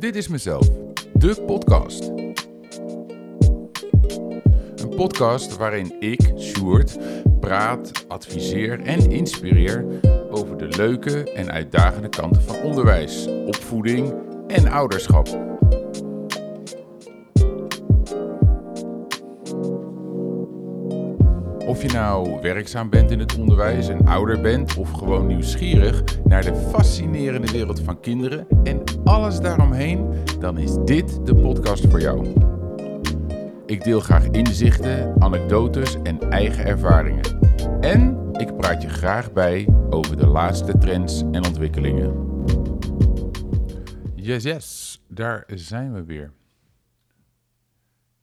[0.00, 0.68] Dit is mezelf,
[1.12, 2.02] de podcast.
[4.76, 6.98] Een podcast waarin ik, Sjoerd,
[7.40, 9.84] praat, adviseer en inspireer
[10.30, 14.14] over de leuke en uitdagende kanten van onderwijs, opvoeding
[14.46, 15.59] en ouderschap.
[21.70, 26.44] Of je nou werkzaam bent in het onderwijs en ouder bent of gewoon nieuwsgierig naar
[26.44, 30.06] de fascinerende wereld van kinderen en alles daaromheen,
[30.38, 32.26] dan is dit de podcast voor jou.
[33.66, 37.24] Ik deel graag inzichten, anekdotes en eigen ervaringen.
[37.80, 42.14] En ik praat je graag bij over de laatste trends en ontwikkelingen.
[44.14, 46.39] Yes, yes, daar zijn we weer.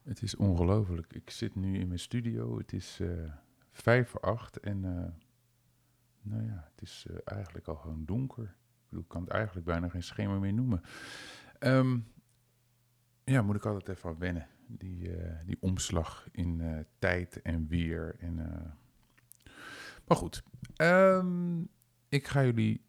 [0.08, 1.14] Het is ongelooflijk.
[1.14, 2.58] Ik zit nu in mijn studio.
[2.58, 3.32] Het is uh,
[3.72, 5.06] vijf voor acht en uh,
[6.22, 8.44] nou ja, het is uh, eigenlijk al gewoon donker.
[8.44, 10.81] Ik bedoel, kan het eigenlijk bijna geen schema meer noemen.
[11.59, 12.08] Um,
[13.23, 14.48] ja, moet ik altijd even aan wennen.
[14.68, 15.12] Die,
[15.46, 18.16] die omslag in tijd en weer.
[18.20, 18.36] En,
[20.08, 20.44] maar goed,
[20.78, 21.70] um,
[22.09, 22.81] ik ga jullie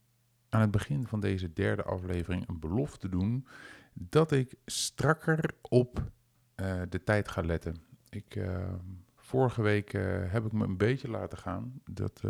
[0.48, 3.46] aan het begin van deze derde aflevering een belofte doen
[3.92, 6.10] dat ik strakker op
[6.60, 7.76] uh, de tijd ga letten.
[8.08, 8.72] Ik, uh,
[9.16, 11.80] vorige week uh, heb ik me een beetje laten gaan.
[11.90, 12.22] Dat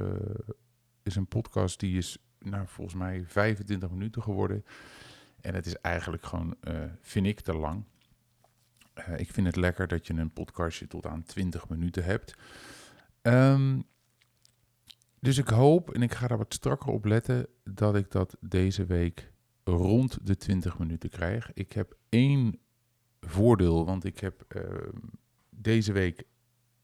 [1.03, 4.65] is een podcast die is nou, volgens mij 25 minuten geworden.
[5.41, 6.57] En het is eigenlijk gewoon,
[7.01, 7.85] vind ik, te lang.
[9.17, 12.35] ik vind het lekker dat je een podcastje tot aan 20 minuten hebt.
[13.23, 13.87] Um,
[15.21, 18.85] dus ik hoop, en ik ga daar wat strakker op letten, dat ik dat deze
[18.85, 19.33] week
[19.65, 21.51] rond de 20 minuten krijg.
[21.55, 22.59] Ik heb één
[23.21, 24.63] voordeel, want ik heb uh,
[25.51, 26.23] deze week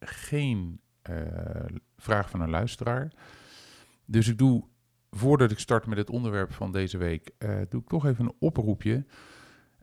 [0.01, 1.17] geen uh,
[1.97, 3.13] vraag van een luisteraar.
[4.05, 4.65] Dus ik doe,
[5.11, 8.35] voordat ik start met het onderwerp van deze week, uh, doe ik toch even een
[8.39, 9.05] oproepje.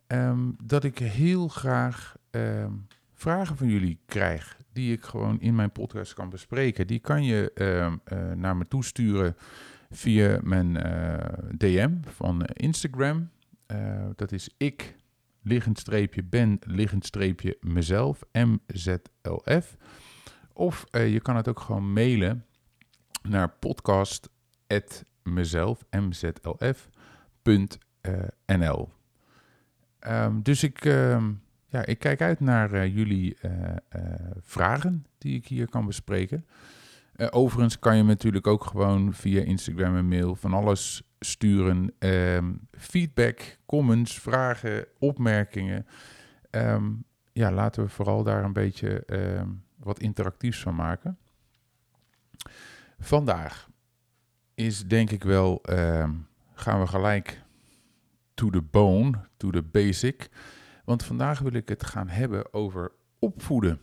[0.08, 5.72] Um, dat ik heel graag um, vragen van jullie krijg, die ik gewoon in mijn
[5.72, 6.88] podcast kan bespreken.
[6.88, 9.36] Die kan je uh, naar me toesturen
[9.90, 10.74] via mijn
[11.58, 13.30] DM van Instagram.
[14.16, 14.96] dat is ik
[15.42, 19.78] liggend streepje ben, liggend streepje mezelf, MZLF.
[20.54, 22.46] Of uh, je kan het ook gewoon mailen
[23.22, 26.60] naar podcast.mezelf, mzlf.nl.
[30.08, 33.52] Um, dus ik, um, ja, ik kijk uit naar uh, jullie uh,
[34.40, 36.46] vragen die ik hier kan bespreken.
[37.30, 41.94] overigens kan je natuurlijk ook gewoon via Instagram en mail van alles sturen.
[42.00, 45.86] Um, feedback, comments, vragen, opmerkingen.
[46.52, 51.18] Um, ja, laten we vooral daar een beetje um, wat interactiefs van maken.
[53.00, 53.70] Vandaag
[54.54, 55.62] is denk ik wel,
[56.54, 57.42] gaan we gelijk
[58.34, 60.30] to the bone, to the basic.
[60.86, 63.82] Want vandaag wil ik het gaan hebben over opvoeden.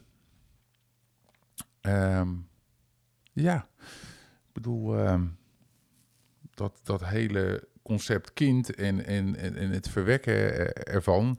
[3.32, 3.68] ja,
[4.46, 4.96] ik bedoel,
[6.58, 11.38] dat, dat hele concept kind en, en, en het verwekken ervan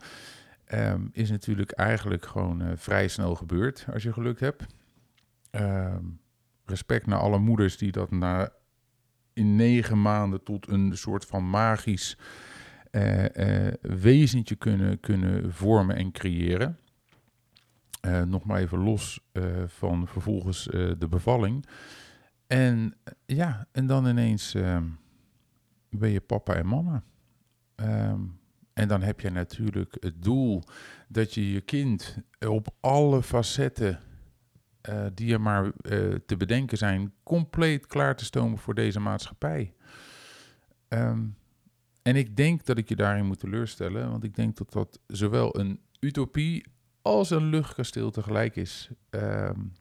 [0.74, 4.66] um, is natuurlijk eigenlijk gewoon uh, vrij snel gebeurd als je geluk hebt.
[5.52, 6.20] Um,
[6.66, 8.50] respect naar alle moeders die dat na
[9.34, 12.18] in negen maanden tot een soort van magisch
[12.92, 16.78] uh, uh, wezentje kunnen, kunnen vormen en creëren.
[18.26, 19.20] nog maar even los
[19.68, 20.64] van vervolgens
[20.98, 21.66] de bevalling.
[22.48, 24.86] En ja, en dan ineens ehm,
[25.90, 27.04] ben je papa en mama.
[27.76, 28.40] Um,
[28.74, 30.64] en dan heb je natuurlijk het doel
[31.08, 32.18] dat je je kind
[32.48, 34.00] op alle facetten
[34.90, 39.74] uh, die er maar uh, te bedenken zijn, compleet klaar te stomen voor deze maatschappij.
[40.90, 41.38] Um,
[42.02, 45.60] en ik denk dat ik je daarin moet teleurstellen, want ik denk dat dat zowel
[45.60, 46.66] een utopie
[47.02, 48.90] als een luchtkasteel tegelijk is.
[49.10, 49.74] Um,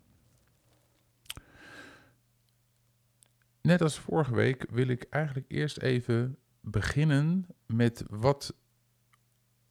[3.69, 8.55] Net als vorige week wil ik eigenlijk eerst even beginnen met wat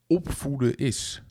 [0.07, 1.23] opvoeden is.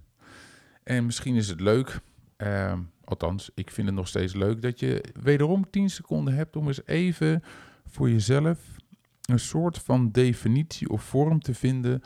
[0.83, 2.01] En misschien is het leuk,
[2.37, 6.67] uh, althans, ik vind het nog steeds leuk, dat je wederom 10 seconden hebt om
[6.67, 7.43] eens even
[7.85, 8.77] voor jezelf
[9.23, 12.03] een soort van definitie of vorm te vinden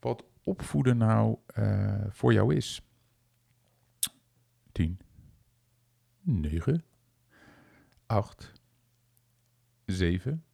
[0.00, 2.82] wat opvoeden nou uh, voor jou is.
[4.72, 4.98] 10,
[6.20, 6.84] 9,
[8.06, 8.59] 8,
[9.90, 10.44] 7,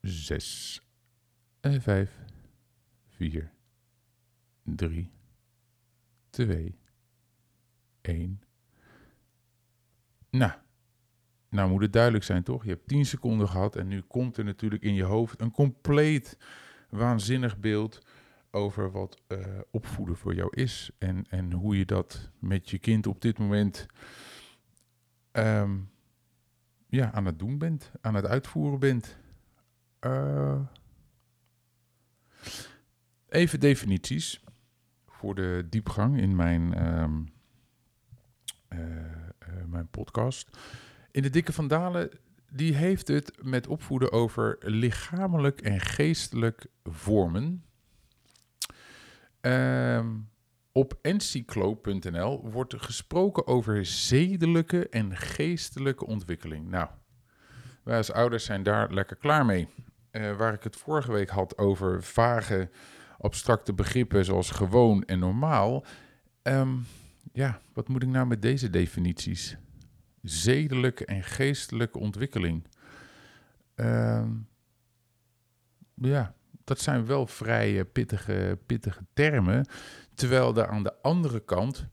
[0.00, 0.80] 6,
[1.60, 2.18] 5,
[3.08, 3.52] 4,
[4.62, 5.10] 3,
[6.30, 6.78] 2,
[8.00, 8.42] 1.
[10.30, 10.52] Nou,
[11.48, 12.64] nou moet het duidelijk zijn, toch?
[12.64, 16.38] Je hebt 10 seconden gehad en nu komt er natuurlijk in je hoofd een compleet
[16.90, 18.06] waanzinnig beeld
[18.50, 19.38] over wat eh,
[19.70, 20.90] opvoeden voor jou is.
[20.98, 23.86] En, en hoe je dat met je kind op dit moment
[25.30, 25.78] ehm,
[26.94, 29.16] ja, aan het doen bent, aan het uitvoeren bent.
[30.00, 30.60] Uh,
[33.28, 34.44] even definities
[35.06, 37.22] voor de diepgang in mijn, ehm,
[39.66, 40.58] mijn podcast.
[41.10, 42.10] In de Dikke van Dalen
[42.50, 47.64] die heeft het met opvoeden over lichamelijk en geestelijk vormen.
[49.40, 50.28] Um,
[50.74, 56.68] op encyclo.nl wordt gesproken over zedelijke en geestelijke ontwikkeling.
[56.68, 56.88] Nou,
[57.82, 59.68] wij als ouders zijn daar lekker klaar mee.
[60.12, 62.70] Uh, waar ik het vorige week had over vage,
[63.18, 65.84] abstracte begrippen zoals gewoon en normaal.
[66.42, 66.86] Um,
[67.32, 69.56] ja, wat moet ik nou met deze definities?
[70.24, 72.64] zedelijke en geestelijke ontwikkeling.
[73.76, 74.24] Uh,
[75.94, 79.66] ja, dat zijn wel vrij pittige, pittige termen.
[80.14, 81.88] Terwijl er aan de andere kant,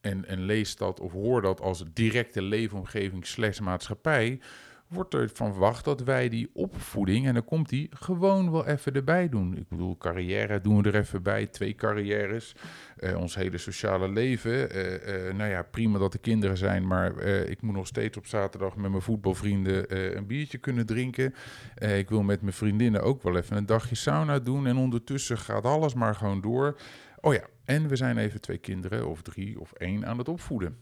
[0.00, 4.40] en, en lees dat of hoor dat als directe leefomgeving slash maatschappij,
[4.88, 8.94] wordt er van verwacht dat wij die opvoeding, en dan komt die, gewoon wel even
[8.94, 9.56] erbij doen.
[9.56, 12.54] Ik bedoel, carrière doen we er even bij, twee carrières,
[12.98, 14.76] uh, ons hele sociale leven.
[14.76, 18.76] Uh, nou ja, prima dat er kinderen zijn, maar ik moet nog steeds op zaterdag
[18.76, 21.34] met mijn voetbalvrienden een biertje kunnen drinken.
[21.78, 25.64] ik wil met mijn vriendinnen ook wel even een dagje sauna doen en ondertussen gaat
[25.64, 26.78] alles maar gewoon door.
[27.20, 30.76] Oh ja, en we zijn even twee kinderen of drie of één aan het opvoeden.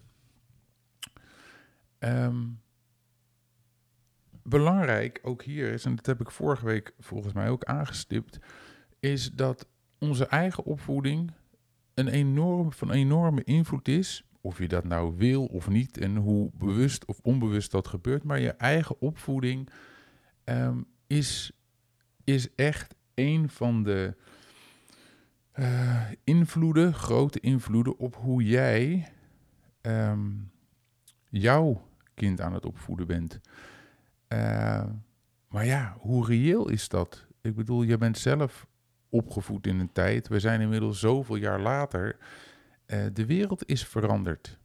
[1.99, 2.63] Um,
[4.45, 8.39] belangrijk ook hier is, en dat heb ik vorige week volgens mij ook aangestipt,
[9.01, 9.67] is dat
[9.99, 11.33] onze eigen opvoeding
[11.95, 14.25] een enorm, van enorme invloed is.
[14.41, 18.25] Of je dat nou wil of niet en hoe bewust of onbewust dat gebeurt.
[18.25, 19.69] Maar je eigen opvoeding
[20.45, 21.53] ehm, is,
[22.25, 24.17] is echt een van de
[25.55, 29.13] uh, invloeden, grote invloeden op hoe jij
[29.83, 30.51] um,
[31.29, 33.41] jouw kind aan het opvoeden bent.
[34.35, 34.85] Uh,
[35.49, 37.27] maar ja, hoe reëel is dat?
[37.41, 38.67] Ik bedoel, je bent zelf
[39.09, 40.29] opgevoed in een tijd.
[40.29, 42.17] We zijn inmiddels zoveel jaar later.
[42.87, 44.59] Uh, de wereld is veranderd.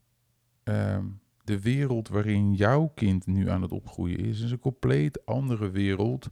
[0.64, 0.98] Uh,
[1.44, 6.30] de wereld waarin jouw kind nu aan het opgroeien is, is een compleet andere wereld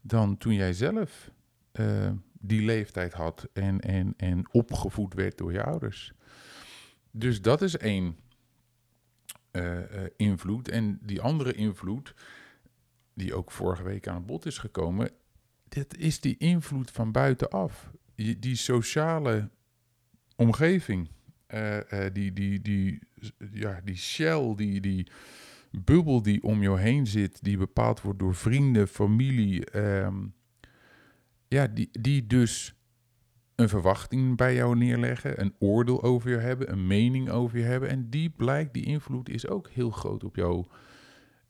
[0.00, 1.30] dan toen jij zelf
[1.72, 6.12] uh, die leeftijd had en, en, en opgevoed werd door je ouders.
[7.10, 8.16] Dus dat is één
[10.16, 10.68] invloed.
[10.68, 12.14] En die andere invloed
[13.16, 15.10] die ook vorige week aan het bod is gekomen,
[15.68, 17.90] dit is die invloed van buitenaf.
[18.14, 19.50] Die, die sociale
[20.36, 21.08] omgeving,
[21.54, 22.98] uh, uh, die, die, die,
[23.52, 25.06] ja, die shell, die, die
[25.70, 30.34] bubbel die om jou heen zit, die bepaald wordt door vrienden, familie, um,
[31.48, 32.74] ja, die, die dus
[33.54, 37.88] een verwachting bij jou neerleggen, een oordeel over je hebben, een mening over je hebben.
[37.88, 40.64] En die blijkt, die invloed is ook heel groot op jou.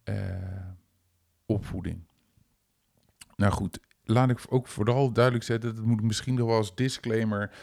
[0.05, 0.17] Uh,
[1.47, 2.07] opvoeding.
[3.37, 6.75] Nou goed, laat ik ook vooral duidelijk zetten, dat moet ik misschien nog wel als
[6.75, 7.55] disclaimer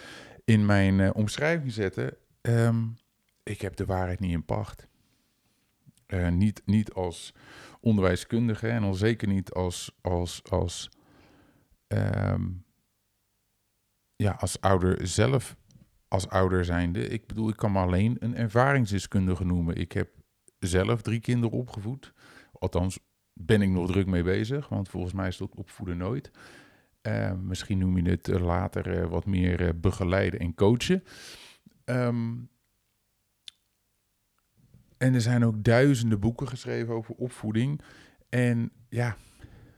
[0.46, 2.18] in mijn uh, omschrijving zetten.
[2.42, 2.96] Um,
[3.44, 4.88] ik heb de waarheid niet in pacht.
[6.08, 7.34] Uh, niet, niet als
[7.80, 10.90] onderwijskundige en al zeker niet als, als, als,
[11.88, 12.66] um,
[14.16, 15.56] ja, als ouder zelf,
[16.08, 17.08] als ouder zijnde.
[17.08, 19.76] Ik bedoel, ik kan me alleen een ervaringsdeskundige noemen.
[19.76, 20.10] Ik heb
[20.60, 22.14] zelf drie kinderen opgevoed.
[22.52, 23.00] Althans,
[23.34, 26.32] ben ik nog druk mee bezig, want volgens mij is dat opvoeden nooit.
[27.08, 31.04] Uh, misschien noem je het eh, later uh, wat meer uh, begeleiden en coachen.
[31.86, 32.50] Um,
[34.98, 37.82] en er zijn ook duizenden boeken geschreven over opvoeding.
[38.30, 39.18] En ja,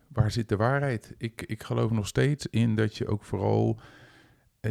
[0.08, 1.16] waar zit de waarheid?
[1.18, 3.80] Ik, ik geloof nog steeds in dat je ook vooral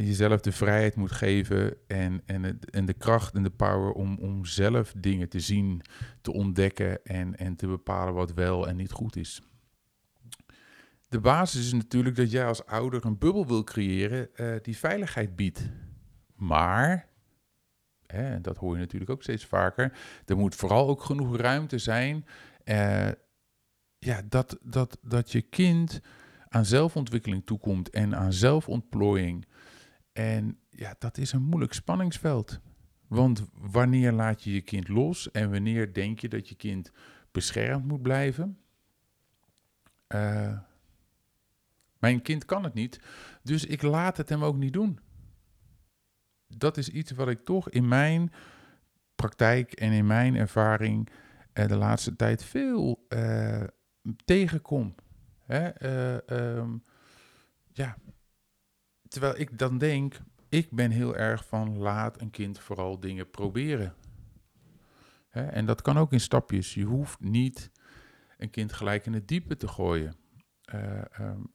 [0.01, 4.19] jezelf de vrijheid moet geven en, en, het, en de kracht en de power om,
[4.19, 5.83] om zelf dingen te zien,
[6.21, 9.43] te ontdekken en, en te bepalen wat wel en niet goed is.
[11.09, 15.37] De basis is natuurlijk dat jij als ouder een bubbel wil creëren uh, die veiligheid
[15.37, 15.71] biedt.
[16.35, 17.09] Maar,
[18.07, 22.25] hè, dat hoor je natuurlijk ook steeds vaker, er moet vooral ook genoeg ruimte zijn
[22.65, 23.09] uh,
[23.99, 26.01] ja, dat, dat, dat je kind
[26.49, 29.47] aan zelfontwikkeling toekomt en aan zelfontplooiing.
[30.15, 32.61] En ja, dat is een moeilijk spanningsveld.
[33.07, 36.93] Want wanneer laat je je kind los en wanneer denk je dat je kind
[37.33, 38.59] beschermd moet blijven?
[40.09, 40.59] Uh,
[41.99, 43.01] mijn kind kan het niet,
[43.43, 44.99] dus ik laat het hem ook niet doen.
[46.47, 48.33] Dat is iets wat ik toch in mijn
[49.15, 51.09] praktijk en in mijn ervaring
[51.55, 53.65] uh, de laatste tijd veel uh,
[54.25, 54.95] tegenkom.
[55.45, 55.85] Hè?
[56.57, 56.85] Um,
[57.73, 57.97] ja,
[59.15, 63.95] terwijl ik dan denk, ik ben heel erg van laat een kind vooral dingen proberen.
[65.29, 65.43] Hè?
[65.43, 66.75] En dat kan ook in stapjes.
[66.75, 67.71] Je hoeft niet
[68.39, 70.15] een kind gelijk in het diepe te gooien.
[70.75, 71.53] Uh, um,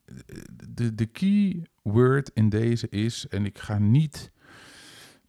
[0.69, 4.31] de, de key word in deze is, en ik ga niet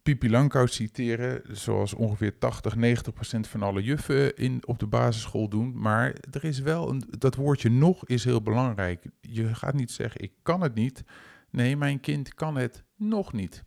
[0.03, 5.49] Pipi Langkous citeren, zoals ongeveer 80, 90 procent van alle juffen in, op de basisschool
[5.49, 5.81] doen.
[5.81, 9.05] Maar er is wel een, dat woordje nog is heel belangrijk.
[9.21, 11.05] Je gaat niet zeggen, ik kan het niet.
[11.51, 13.65] Nee, mijn kind kan het nog niet.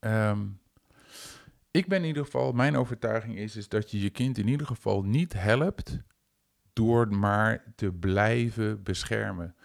[0.00, 0.60] Um,
[1.70, 4.66] ik ben in ieder geval, mijn overtuiging is, is dat je je kind in ieder
[4.66, 5.98] geval niet helpt
[6.72, 9.56] door maar te blijven beschermen.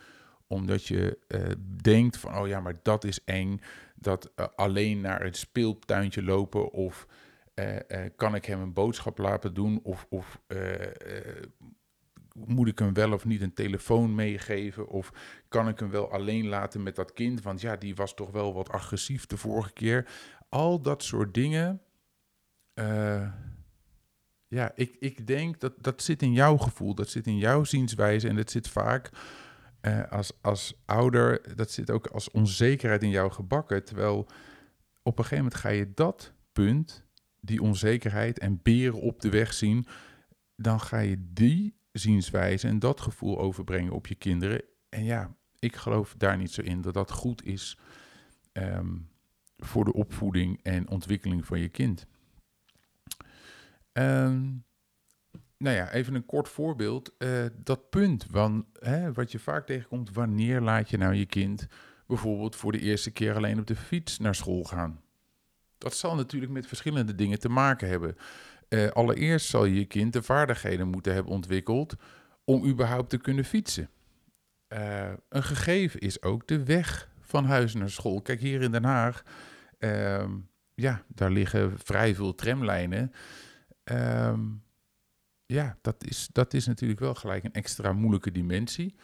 [0.48, 1.48] Omdat je uh,
[1.82, 3.62] denkt van, oh ja, maar dat is eng.
[3.96, 7.08] Dat uh, alleen naar het speeltuintje lopen of
[7.56, 7.76] uh,
[8.16, 10.42] kan ik hem een boodschap laten doen of, of
[12.46, 14.88] moet ik hem wel of niet een telefoon meegeven?
[14.88, 15.12] Of
[15.48, 17.42] kan ik hem wel alleen laten met dat kind?
[17.42, 20.10] Want ja, die was toch wel wat agressief de vorige keer.
[20.50, 21.82] Al dat soort dingen
[22.80, 23.28] uh,
[24.48, 28.28] ja, ik, ik denk dat dat zit in jouw gevoel, dat zit in jouw zienswijze
[28.28, 29.10] en dat zit vaak
[29.82, 33.84] uh, als, als ouder, dat zit ook als onzekerheid in jou gebakken.
[33.84, 34.28] Terwijl
[35.04, 37.06] op een gegeven moment ga je dat punt,
[37.40, 39.86] die onzekerheid en beren op de weg zien,
[40.56, 44.62] dan ga je die zienswijze en dat gevoel overbrengen op je kinderen.
[44.90, 47.78] En ja, ik geloof daar niet zo in dat dat goed is
[48.54, 49.10] um,
[49.58, 52.06] voor de opvoeding en ontwikkeling van je kind.
[53.94, 54.66] Um,
[55.58, 57.12] nou ja, even een kort voorbeeld.
[57.18, 61.68] Uh, dat punt van, hè, wat je vaak tegenkomt, wanneer laat je nou je kind
[62.08, 65.02] bijvoorbeeld voor de eerste keer alleen op de fiets naar school gaan?
[65.78, 68.18] Dat zal natuurlijk met verschillende dingen te maken hebben.
[68.70, 71.96] Uh, allereerst zal je kind de vaardigheden moeten hebben ontwikkeld
[72.44, 73.90] om überhaupt te kunnen fietsen.
[74.74, 78.22] Uh, een gegeven is ook de weg van huis naar school.
[78.22, 79.24] Kijk, hier in Den Haag,
[79.80, 80.26] uh,
[80.74, 83.12] ja, daar liggen vrij veel tramlijnen.
[83.84, 84.64] Um,
[85.46, 88.96] ja, dat is, dat is natuurlijk wel gelijk een extra moeilijke dimensie.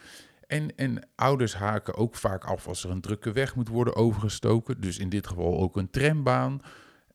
[0.46, 4.80] En, en ouders haken ook vaak af als er een drukke weg moet worden overgestoken.
[4.80, 6.60] Dus in dit geval ook een trambaan.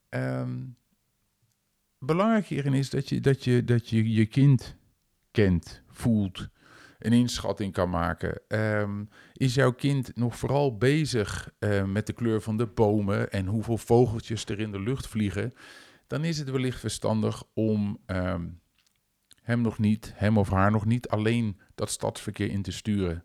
[0.10, 0.78] Um,
[2.00, 4.76] belangrijk hierin is dat je, dat, je, dat je je kind
[5.32, 6.50] kent, voelt,
[7.00, 8.42] een inschatting kan maken.
[8.48, 13.46] Um, is jouw kind nog vooral bezig uh, met de kleur van de bomen en
[13.46, 15.54] hoeveel vogeltjes er in de lucht vliegen?
[16.10, 18.62] dan is het wellicht verstandig om um,
[19.42, 23.22] hem nog niet, hem of haar nog niet alleen dat stadsverkeer in te sturen.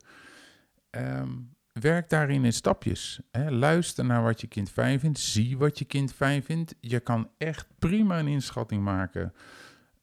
[0.90, 3.20] Um, werk daarin in stapjes.
[3.30, 3.50] Hè.
[3.50, 5.18] Luister naar wat je kind fijn vindt.
[5.18, 6.74] Zie wat je kind fijn vindt.
[6.80, 9.34] Je kan echt prima een inschatting maken.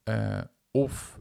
[0.03, 1.19] Uh, of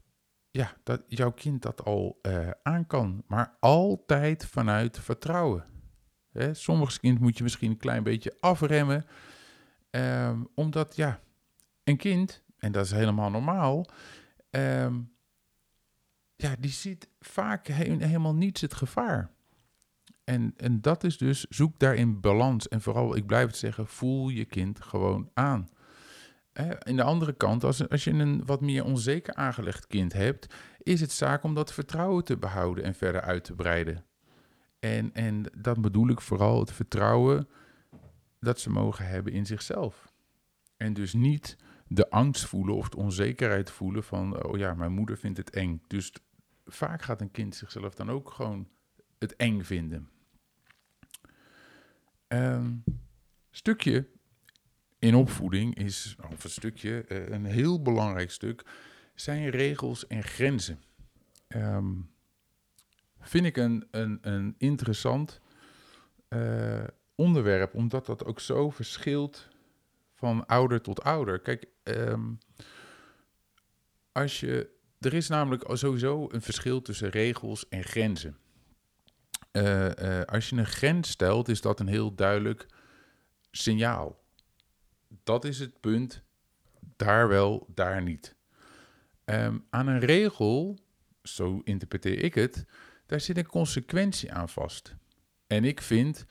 [0.51, 3.25] ja, dat jouw kind dat al uh, aan kan.
[3.27, 5.65] Maar altijd vanuit vertrouwen.
[6.33, 6.55] Hè.
[6.55, 9.07] Sommige kind moet je misschien een klein beetje afremmen.
[9.91, 11.21] Um, omdat ja,
[11.85, 13.87] een kind, en dat is helemaal normaal,
[14.51, 15.13] um,
[16.37, 19.31] ja, die ziet vaak helemaal niets het gevaar.
[20.31, 22.69] En, en dat is dus, zoek daarin balans.
[22.69, 25.69] En vooral, ik blijf het zeggen, voel je kind gewoon aan.
[26.83, 31.01] In de andere kant, als, als je een wat meer onzeker aangelegd kind hebt, is
[31.01, 34.05] het zaak om dat vertrouwen te behouden en verder uit te breiden.
[34.79, 37.49] En, en dat bedoel ik vooral het vertrouwen
[38.41, 40.13] dat ze mogen hebben in zichzelf.
[40.77, 41.57] En dus niet
[41.87, 45.83] de angst voelen of de onzekerheid voelen van, oh ja, mijn moeder vindt het eng.
[45.87, 46.13] Dus
[46.65, 48.69] vaak gaat een kind zichzelf dan ook gewoon
[49.19, 50.09] het eng vinden.
[52.33, 52.85] Um,
[53.51, 54.07] stukje
[54.99, 58.65] in opvoeding is, of een stukje, uh, een heel belangrijk stuk,
[59.15, 60.81] zijn regels en grenzen.
[61.49, 62.11] Um,
[63.21, 65.41] vind ik een, een, een interessant
[66.29, 66.85] uh,
[67.15, 69.49] onderwerp, omdat dat ook zo verschilt
[70.15, 71.41] van ouder tot ouder.
[71.41, 72.39] Kijk, um,
[74.13, 78.37] als je, er is namelijk sowieso een verschil tussen regels en grenzen.
[79.53, 82.67] Uh, uh, als je een grens stelt, is dat een heel duidelijk
[83.51, 84.23] signaal.
[85.25, 86.23] Dat is het punt,
[86.97, 88.35] daar wel, daar niet.
[89.25, 90.79] Um, aan een regel,
[91.23, 92.65] zo interpreteer ik het,
[93.07, 94.95] daar zit een consequentie aan vast.
[95.47, 96.27] En ik vind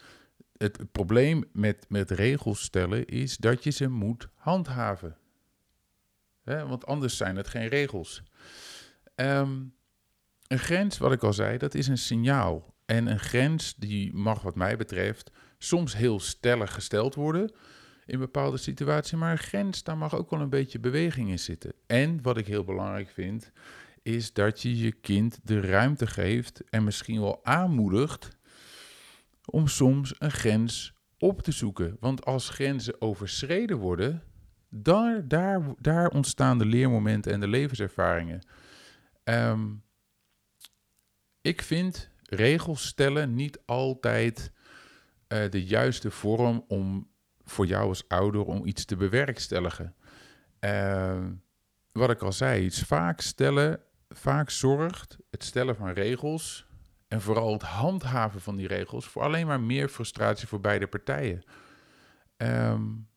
[0.57, 5.17] het probleem met, met regels stellen is dat je ze moet handhaven.
[6.43, 8.23] want anders zijn het geen regels.
[9.15, 9.73] Um,
[10.47, 12.73] een grens, wat ik al zei, dat is een signaal.
[12.89, 17.51] En een grens die mag wat mij betreft soms heel stellig gesteld worden
[18.05, 19.17] in bepaalde situaties.
[19.17, 21.73] Maar een grens, daar mag ook wel een beetje beweging in zitten.
[21.87, 23.51] En wat ik heel belangrijk vind,
[24.01, 28.29] is dat je je kind de ruimte geeft en misschien wel aanmoedigt
[29.45, 31.97] om soms een grens op te zoeken.
[31.99, 34.23] Want als grenzen overschreden worden,
[34.69, 38.41] daar, daar, daar ontstaan de leermomenten en de levenservaringen.
[39.23, 39.67] Ehm,
[41.41, 44.51] ik vind regels stellen niet altijd
[45.27, 47.09] uh, de juiste vorm om
[47.43, 49.95] voor jou als ouder om iets te bewerkstelligen.
[50.59, 51.25] Uh,
[51.91, 56.67] wat ik al zei, iets vaak stellen, vaak zorgt het stellen van regels
[57.07, 61.43] en vooral het handhaven van die regels voor alleen maar meer frustratie voor beide partijen.
[62.37, 63.07] Um,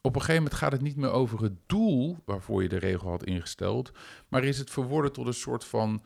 [0.00, 3.10] op een gegeven moment gaat het niet meer over het doel waarvoor je de regel
[3.10, 3.90] had ingesteld,
[4.28, 6.02] maar is het verworden tot een soort van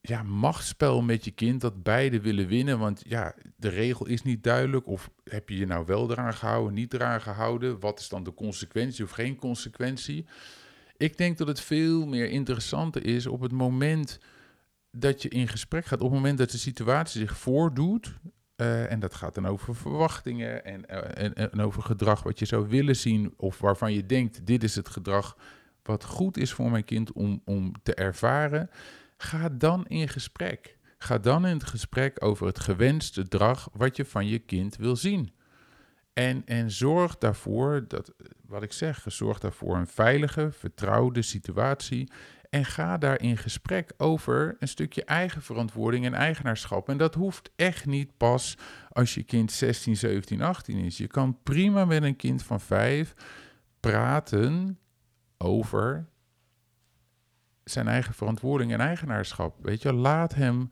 [0.00, 2.78] ja, machtsspel met je kind dat beide willen winnen.
[2.78, 4.86] Want ja, de regel is niet duidelijk.
[4.86, 7.80] Of heb je je nou wel eraan gehouden, niet eraan gehouden?
[7.80, 10.26] Wat is dan de consequentie of geen consequentie?
[10.96, 14.18] Ik denk dat het veel meer interessanter is op het moment
[14.90, 16.00] dat je in gesprek gaat.
[16.00, 18.18] Op het moment dat de situatie zich voordoet.
[18.56, 22.44] Uh, en dat gaat dan over verwachtingen en, uh, en, en over gedrag wat je
[22.44, 23.34] zou willen zien.
[23.36, 25.36] Of waarvan je denkt, dit is het gedrag
[25.82, 28.70] wat goed is voor mijn kind om, om te ervaren.
[29.22, 30.78] Ga dan in gesprek.
[30.98, 34.96] Ga dan in het gesprek over het gewenste gedrag wat je van je kind wil
[34.96, 35.32] zien.
[36.12, 38.12] En, en zorg daarvoor, dat,
[38.46, 42.12] wat ik zeg, zorg daarvoor een veilige, vertrouwde situatie.
[42.50, 46.88] En ga daar in gesprek over een stukje eigen verantwoording en eigenaarschap.
[46.88, 48.56] En dat hoeft echt niet pas
[48.92, 50.96] als je kind 16, 17, 18 is.
[50.96, 53.14] Je kan prima met een kind van 5
[53.80, 54.78] praten
[55.38, 56.09] over
[57.64, 59.56] zijn eigen verantwoording en eigenaarschap.
[59.62, 60.70] Weet je, laat hem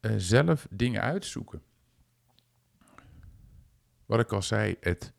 [0.00, 1.62] uh, zelf dingen uitzoeken.
[4.06, 5.12] Wat ik al zei, het,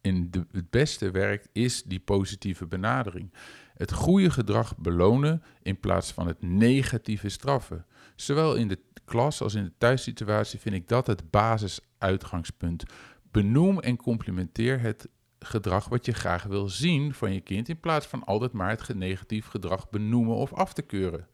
[0.00, 3.32] in het beste werkt is die positieve benadering.
[3.74, 7.86] Het goede gedrag belonen in plaats van het negatieve straffen.
[8.16, 12.84] Zowel in de klas als in de thuissituatie vind ik dat het basisuitgangspunt.
[13.30, 15.08] Benoem en complimenteer het
[15.40, 18.94] gedrag wat je graag wil zien van je kind, in plaats van altijd maar het
[18.94, 21.26] negatief gedrag benoemen of af te keuren.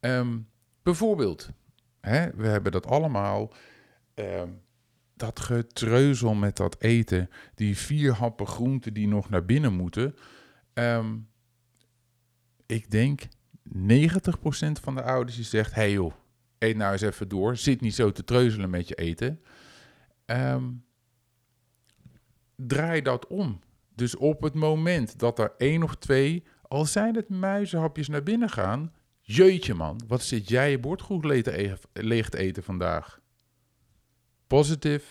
[0.00, 0.48] Um,
[0.82, 1.50] bijvoorbeeld,
[2.00, 3.52] hè, we hebben dat allemaal,
[4.14, 4.60] um,
[5.14, 10.16] dat getreuzel met dat eten, die vier happen groenten die nog naar binnen moeten.
[10.74, 11.28] Um,
[12.66, 13.22] ik denk
[13.76, 16.12] 90% van de ouders die zegt, hey joh,
[16.58, 19.40] eet nou eens even door, zit niet zo te treuzelen met je eten.
[20.26, 20.84] Um,
[22.66, 23.60] draai dat om.
[23.94, 28.50] Dus op het moment dat er één of twee, al zijn het muizenhapjes naar binnen
[28.50, 31.24] gaan, jeetje man, wat zit jij je bord
[31.92, 33.20] leeg te eten vandaag?
[34.46, 35.04] Positive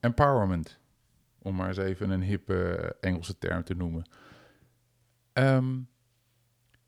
[0.00, 0.78] empowerment,
[1.38, 4.08] om maar eens even een hippe Engelse term te noemen.
[5.32, 5.88] Um,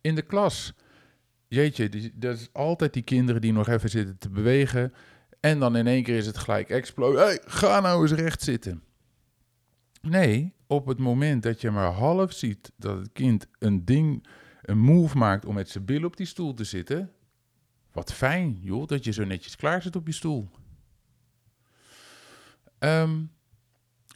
[0.00, 0.74] in de klas,
[1.48, 4.92] jeetje, dat is altijd die kinderen die nog even zitten te bewegen.
[5.40, 7.18] En dan in één keer is het gelijk explode.
[7.18, 8.82] Hey, ga nou eens recht zitten.
[10.09, 14.27] Nee, op het moment dat je maar half ziet dat het kind een ding,
[14.62, 17.12] een move maakt om met zijn bil op die stoel te zitten.
[17.93, 20.49] Wat fijn, joh, dat je zo netjes klaar zit op je stoel.
[22.79, 23.31] Um,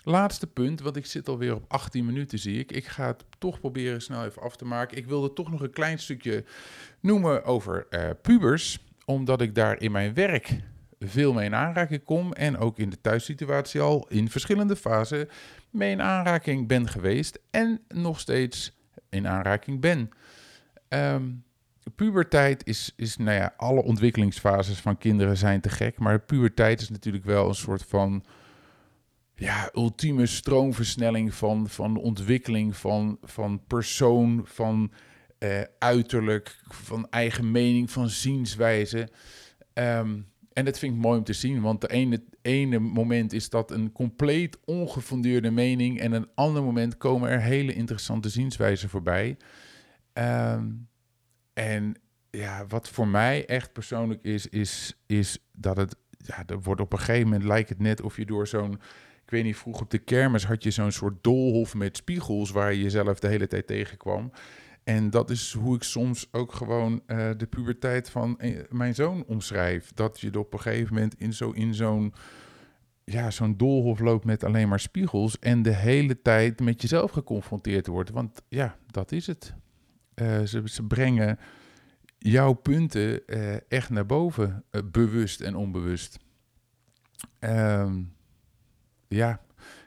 [0.03, 2.73] laatste punt, want ik zit alweer op 18 minuten, zie ik.
[2.73, 4.97] Ik ga het toch proberen snel even af te maken.
[4.97, 6.45] Ik wilde toch nog een klein stukje
[7.01, 10.61] noemen over uh, pubers, omdat ik daar in mijn werk
[11.01, 15.29] veel mee in aanraking kom en ook in de thuissituatie al in verschillende fasen
[15.71, 18.77] mee in aanraking ben geweest en nog steeds
[19.09, 20.11] in aanraking ben.
[20.89, 21.45] Um,
[21.95, 26.89] puberteit is, is, nou ja, alle ontwikkelingsfases van kinderen zijn te gek, maar puberteit is
[26.89, 28.25] natuurlijk wel een soort van,
[29.35, 34.93] ja, ultieme stroomversnelling van, van ontwikkeling van, van persoon, van
[35.39, 39.09] uh, uiterlijk, van eigen mening, van zienswijze.
[39.75, 40.27] Um,
[40.59, 43.71] en dat vind ik mooi om te zien, want de ene, ene moment is dat
[43.71, 49.37] een compleet ongefundeerde mening en een ander moment komen er hele interessante zienswijzen voorbij.
[50.13, 50.89] Um,
[51.53, 51.95] en
[52.31, 56.93] ja, wat voor mij echt persoonlijk is, is, is dat het, ja, er wordt op
[56.93, 58.73] een gegeven moment lijkt het net of je door zo'n,
[59.25, 62.73] ik weet niet, vroeg op de kermis had je zo'n soort doolhof met spiegels waar
[62.73, 64.33] je jezelf de hele tijd tegenkwam.
[64.89, 69.25] En dat is hoe ik soms ook gewoon uh, de puberteit van eh, mijn zoon
[69.27, 69.93] omschrijf.
[69.95, 72.13] Dat je op een gegeven moment in zo'n in
[73.05, 77.87] ja, zo'n doolhof loopt met alleen maar spiegels en de hele tijd met jezelf geconfronteerd
[77.87, 78.11] wordt.
[78.11, 79.55] Want ja, dat is het.
[80.15, 81.39] Uh, ze, ze, brengen
[82.19, 83.27] jouw punten
[83.69, 86.19] echt naar boven, bewust en onbewust.
[87.41, 88.13] Um,
[89.09, 89.41] ja,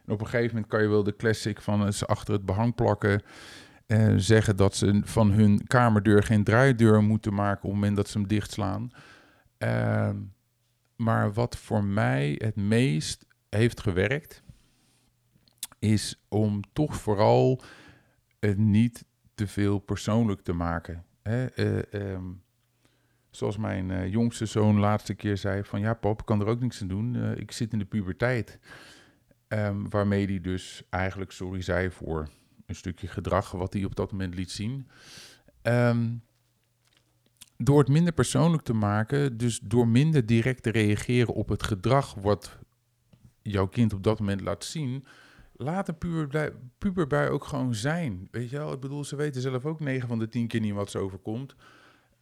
[0.06, 2.76] en op een gegeven moment kan je wel de classic van ze achter het behang
[2.76, 3.22] plakken.
[3.92, 8.10] Uh, zeggen dat ze van hun kamerdeur geen draaideur moeten maken op het moment dat
[8.10, 8.92] ze hem dichtslaan.
[9.60, 10.10] Uh,
[10.96, 14.44] maar wat voor mij het meest heeft gewerkt,
[15.80, 17.62] is om toch vooral
[18.40, 21.04] het niet te veel persoonlijk te maken.
[21.22, 21.46] Hè?
[21.46, 22.24] Eh, ehm,
[23.30, 26.60] zoals mijn eh, jongste zoon laatste keer zei: van ja, pap, ik kan er ook
[26.60, 27.16] niks aan doen.
[27.16, 28.60] Eh, ik zit in de puberteit.
[29.48, 32.30] Um, waarmee hij dus eigenlijk sorry zei voor
[32.72, 34.88] een stukje gedrag wat hij op dat moment liet zien.
[35.64, 36.24] Um,
[37.58, 42.14] door het minder persoonlijk te maken, dus door minder direct te reageren op het gedrag
[42.14, 42.58] wat
[43.42, 45.06] jouw kind op dat moment laat zien,
[45.52, 48.28] laat een puber, puberbui ook gewoon zijn.
[48.32, 50.74] Weet je wel, ik bedoel, ze weten zelf ook 9 van de 10 keer niet
[50.74, 51.56] wat ze overkomt.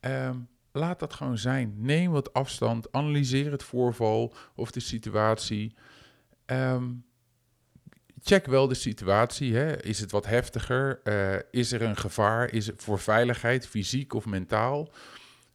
[0.01, 1.73] Um, laat dat gewoon zijn.
[1.77, 5.75] Neem wat afstand, analyseer het voorval of de situatie.
[6.45, 7.03] Um,
[8.23, 9.55] check wel de situatie.
[9.55, 9.83] Hè.
[9.83, 10.99] Is het wat heftiger?
[11.03, 12.51] Uh, is er een gevaar?
[12.53, 14.91] Is het voor veiligheid, fysiek of mentaal?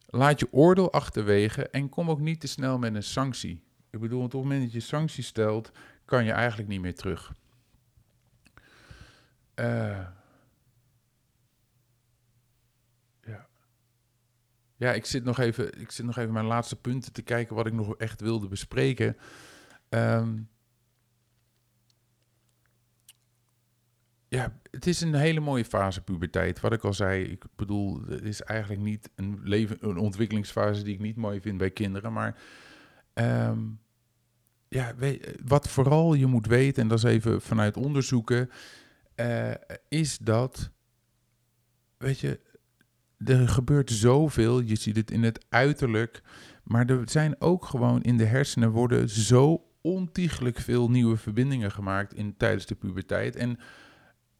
[0.06, 3.62] Laat je oordeel achterwege en kom ook niet te snel met een sanctie.
[3.90, 5.70] Ik bedoel, op het moment dat je sanctie stelt,
[6.04, 7.32] kan je eigenlijk niet meer terug.
[9.54, 10.06] Uh,
[13.24, 13.46] ja.
[14.76, 17.66] Ja, ik zit, nog even, ik zit nog even mijn laatste punten te kijken wat
[17.66, 19.16] ik nog echt wilde bespreken.
[19.88, 20.48] Um,
[24.34, 26.60] ja, het is een hele mooie fase puberteit.
[26.60, 30.94] Wat ik al zei, ik bedoel, het is eigenlijk niet een, leven, een ontwikkelingsfase die
[30.94, 32.12] ik niet mooi vind bij kinderen.
[32.12, 32.36] Maar
[33.14, 33.80] um,
[34.68, 38.50] ja, weet, wat vooral je moet weten, en dat is even vanuit onderzoeken,
[39.16, 39.50] uh,
[39.88, 40.70] is dat,
[41.96, 42.40] weet je,
[43.18, 44.60] er gebeurt zoveel.
[44.60, 46.22] Je ziet het in het uiterlijk.
[46.62, 52.14] Maar er zijn ook gewoon in de hersenen worden zo ontiegelijk veel nieuwe verbindingen gemaakt
[52.14, 53.36] in, tijdens de puberteit.
[53.36, 53.58] En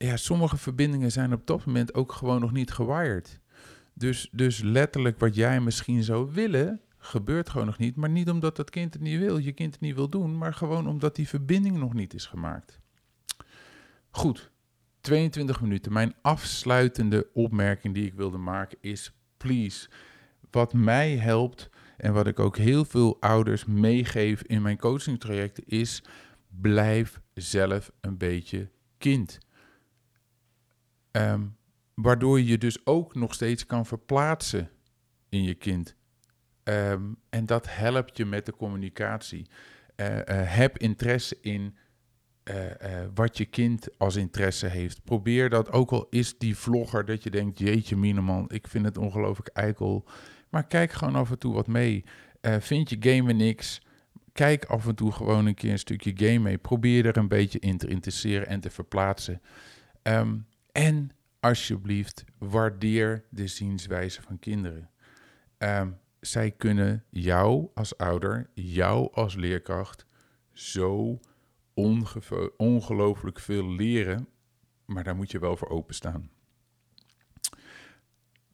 [0.05, 3.41] ja, sommige verbindingen zijn op dat moment ook gewoon nog niet gewired.
[3.95, 7.97] Dus, dus letterlijk wat jij misschien zou willen, gebeurt gewoon nog niet.
[7.97, 10.55] Maar niet omdat dat kind het niet wil, je kind het niet wil doen, maar
[10.55, 12.81] gewoon omdat die verbinding nog niet is gemaakt.
[14.11, 14.51] Goed,
[15.01, 15.93] 22 minuten.
[15.93, 19.89] Mijn afsluitende opmerking die ik wilde maken is: please,
[20.51, 26.03] wat mij helpt en wat ik ook heel veel ouders meegeef in mijn coachingtrajecten is:
[26.49, 29.39] blijf zelf een beetje kind.
[31.17, 31.57] Um,
[31.95, 34.71] waardoor je dus ook nog steeds kan verplaatsen
[35.29, 35.97] in je kind.
[36.65, 39.47] Um, en dat helpt je met de communicatie.
[39.97, 41.77] Uh, uh, heb interesse in
[42.45, 42.55] uh,
[43.15, 45.05] wat je kind als interesse heeft.
[45.05, 48.99] Probeer dat, ook al is die vlogger dat je denkt, jeetje mineman, ik vind het
[48.99, 50.09] ongelooflijk eikel.
[50.51, 52.05] Maar kijk gewoon af en toe wat mee.
[52.41, 53.83] vind je gamen niks?
[54.33, 56.59] Kijk af en toe gewoon een keer een stukje game mee.
[56.59, 59.41] Probeer er een beetje in te interesseren en te verplaatsen.
[60.03, 61.11] Um, en
[61.41, 64.91] alsjeblieft, waardeer de zienswijze van kinderen.
[65.59, 70.07] Um, zij kunnen jou als ouder, jou als leerkracht
[70.53, 71.21] zo
[72.57, 74.29] ongelooflijk veel leren,
[74.85, 76.31] maar daar moet je wel voor openstaan.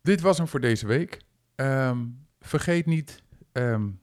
[0.03, 1.21] Dit was hem voor deze week.
[1.57, 4.01] Um, vergeet niet um,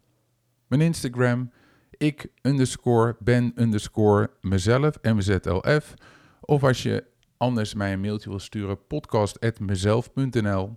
[0.67, 1.51] mijn Instagram,
[1.97, 5.93] ik underscore ben underscore mezelf, MZLF.
[6.41, 10.76] Of als je anders mij een mailtje wil sturen, podcast.mezelf.nl.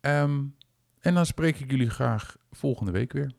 [0.00, 0.56] Um,
[1.00, 3.32] en dan spreek ik jullie graag volgende week weer.